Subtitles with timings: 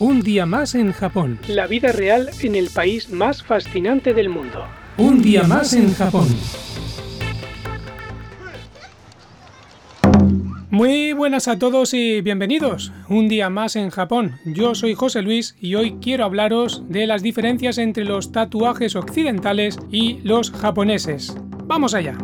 [0.00, 1.38] Un día más en Japón.
[1.46, 4.66] La vida real en el país más fascinante del mundo.
[4.96, 6.26] Un día más en Japón.
[10.68, 12.92] Muy buenas a todos y bienvenidos.
[13.08, 14.40] Un día más en Japón.
[14.44, 19.78] Yo soy José Luis y hoy quiero hablaros de las diferencias entre los tatuajes occidentales
[19.92, 21.36] y los japoneses.
[21.66, 22.18] Vamos allá.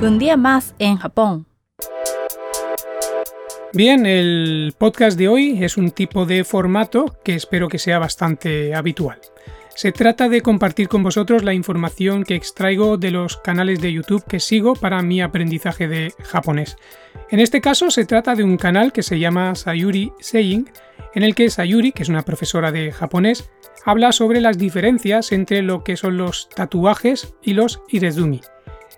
[0.00, 1.46] Un día más en Japón.
[3.76, 8.74] Bien, el podcast de hoy es un tipo de formato que espero que sea bastante
[8.74, 9.18] habitual.
[9.74, 14.24] Se trata de compartir con vosotros la información que extraigo de los canales de YouTube
[14.24, 16.78] que sigo para mi aprendizaje de japonés.
[17.30, 20.70] En este caso se trata de un canal que se llama Sayuri Saying,
[21.14, 23.50] en el que Sayuri, que es una profesora de japonés,
[23.84, 28.40] habla sobre las diferencias entre lo que son los tatuajes y los irezumi.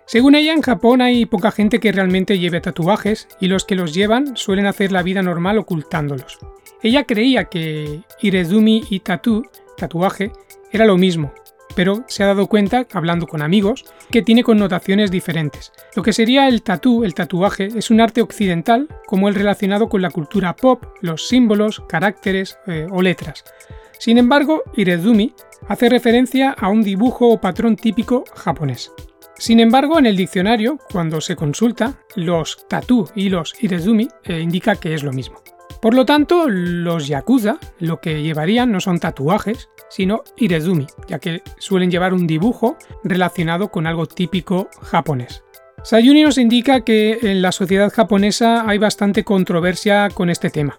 [0.09, 3.93] Según ella, en Japón hay poca gente que realmente lleve tatuajes y los que los
[3.93, 6.39] llevan suelen hacer la vida normal ocultándolos.
[6.81, 9.45] Ella creía que irezumi y tatu,
[9.77, 10.31] tatuaje,
[10.71, 11.31] era lo mismo,
[11.75, 15.71] pero se ha dado cuenta, hablando con amigos, que tiene connotaciones diferentes.
[15.95, 20.01] Lo que sería el tatú, el tatuaje, es un arte occidental como el relacionado con
[20.01, 23.43] la cultura pop, los símbolos, caracteres eh, o letras.
[23.99, 25.35] Sin embargo, irezumi
[25.67, 28.91] hace referencia a un dibujo o patrón típico japonés.
[29.39, 34.75] Sin embargo, en el diccionario, cuando se consulta, los tatú y los irezumi eh, indica
[34.75, 35.41] que es lo mismo.
[35.81, 41.41] Por lo tanto, los yakuza lo que llevarían no son tatuajes, sino irezumi, ya que
[41.57, 45.41] suelen llevar un dibujo relacionado con algo típico japonés.
[45.83, 50.77] Sayuni nos indica que en la sociedad japonesa hay bastante controversia con este tema.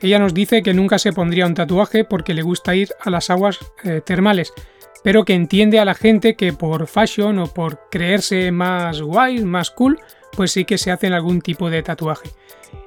[0.00, 3.30] Ella nos dice que nunca se pondría un tatuaje porque le gusta ir a las
[3.30, 4.52] aguas eh, termales,
[5.02, 9.70] pero que entiende a la gente que por fashion o por creerse más guay, más
[9.70, 9.98] cool,
[10.36, 12.30] pues sí que se hacen algún tipo de tatuaje.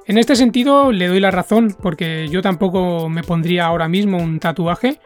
[0.06, 4.38] En este sentido le doy la razón, porque yo tampoco me pondría ahora mismo un
[4.38, 5.00] tatuaje,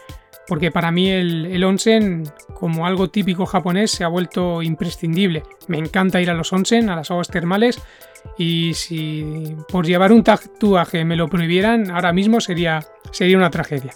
[0.47, 2.25] porque para mí el, el, onsen,
[2.55, 5.43] como algo típico japonés, se ha vuelto imprescindible.
[5.69, 7.81] Me encanta ir a los onsen, a las aguas termales,
[8.37, 12.81] y si por llevar un tatuaje me lo prohibieran, ahora mismo sería,
[13.13, 13.93] sería una tragedia.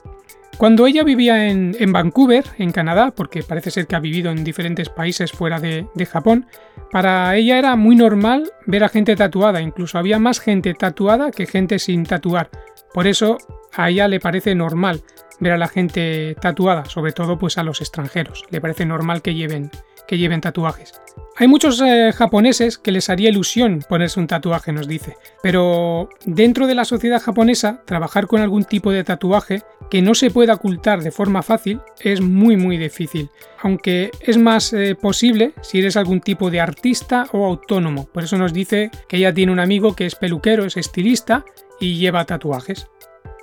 [0.58, 4.88] Cuando ella vivía en, Vancouver, en Canadá, porque parece ser que ha vivido en diferentes
[4.88, 6.46] países fuera de, Japón,
[6.90, 11.46] para ella era muy normal ver a gente tatuada, incluso había más gente tatuada que
[11.46, 12.50] gente sin tatuar.
[12.92, 13.38] Por eso
[13.72, 15.02] a ella le parece normal
[15.40, 18.44] ver a la gente tatuada, sobre todo pues a los extranjeros.
[18.50, 19.70] Le parece normal que lleven,
[20.06, 20.92] que lleven tatuajes.
[21.36, 26.66] Hay muchos eh, japoneses que les haría ilusión ponerse un tatuaje, nos dice, pero dentro
[26.66, 31.02] de la sociedad japonesa, trabajar con algún tipo de tatuaje que no se pueda ocultar
[31.02, 33.30] de forma fácil es muy muy difícil,
[33.60, 38.06] aunque es más eh, posible si eres algún tipo de artista o autónomo.
[38.06, 41.44] Por eso nos dice que ella tiene un amigo que es peluquero, es estilista
[41.80, 42.88] y lleva tatuajes.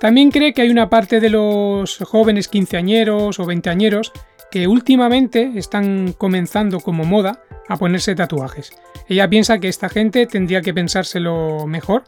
[0.00, 4.12] También cree que hay una parte de los jóvenes quinceañeros o veinteañeros
[4.50, 8.72] que últimamente están comenzando como moda a ponerse tatuajes.
[9.08, 12.02] Ella piensa que esta gente tendría que pensárselo mejor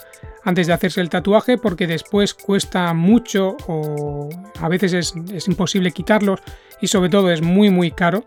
[0.45, 4.29] antes de hacerse el tatuaje porque después cuesta mucho o
[4.61, 6.41] a veces es, imposible quitarlos
[6.81, 8.27] y sobre todo es muy muy caro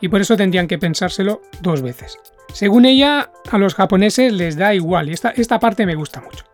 [0.00, 2.18] y por eso tendrían que pensárselo dos veces.
[2.52, 6.44] Según ella, a los japoneses les da igual y esta, esta parte me gusta mucho.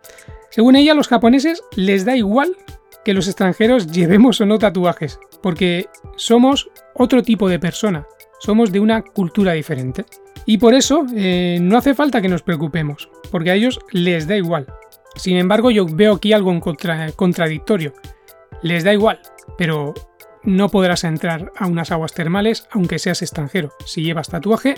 [0.49, 2.55] Según ella, a los japoneses les da igual
[3.03, 8.07] que los extranjeros llevemos o no tatuajes, porque somos otro tipo de persona,
[8.39, 10.05] somos de una cultura diferente.
[10.45, 14.35] Y por eso eh, no hace falta que nos preocupemos, porque a ellos les da
[14.35, 14.67] igual.
[15.15, 16.57] Sin embargo, yo veo aquí algo
[17.15, 17.93] contradictorio.
[18.63, 19.19] Les da igual,
[19.57, 19.93] pero
[20.43, 23.71] no podrás entrar a unas aguas termales aunque seas extranjero.
[23.85, 24.75] Si llevas tatuaje,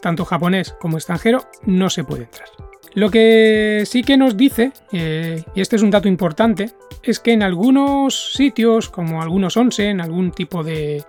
[0.00, 2.67] tanto japonés como extranjero, no se puede entrar.
[2.98, 7.30] Lo que sí que nos dice, eh, y este es un dato importante, es que
[7.30, 11.04] en algunos sitios, como algunos onsen, algún tipo de,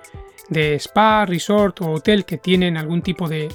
[0.78, 3.50] spa, resort o hotel que tienen algún tipo de,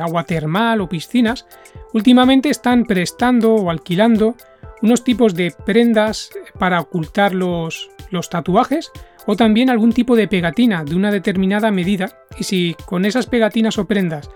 [0.00, 1.46] agua termal o piscinas,
[1.92, 4.36] últimamente están prestando o alquilando
[4.80, 6.30] unos tipos de prendas
[6.60, 7.90] para ocultar los
[8.30, 8.92] tatuajes
[9.26, 13.78] o también algún tipo de pegatina de una determinada medida y si con esas pegatinas
[13.78, 14.30] o prendas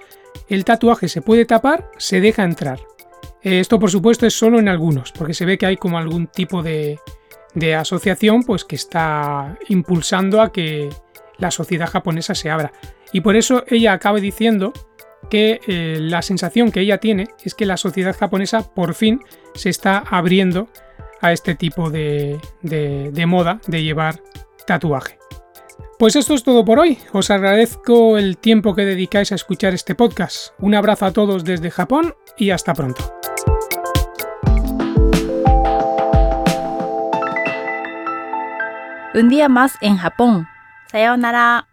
[0.49, 2.81] el tatuaje se puede tapar, se deja entrar.
[3.43, 6.63] Esto por supuesto es solo en algunos, porque se ve que hay como algún tipo
[6.63, 6.99] de,
[7.77, 10.91] asociación pues que está impulsando a que
[11.39, 12.73] la sociedad japonesa se abra.
[13.13, 14.73] Y por eso ella acaba diciendo
[15.31, 19.21] que eh, la sensación que ella tiene es que la sociedad japonesa por fin
[19.55, 20.69] se está abriendo
[21.21, 22.39] a este tipo de
[23.27, 24.23] moda de llevar
[24.67, 25.19] tatuaje.
[25.99, 26.97] Pues esto es todo por hoy.
[27.13, 30.53] Os agradezco el tiempo que dedicáis a escuchar este podcast.
[30.61, 33.18] Un abrazo a todos desde Japón y hasta pronto.
[39.19, 40.47] Un día más en Japón.
[40.93, 41.67] Sayonara.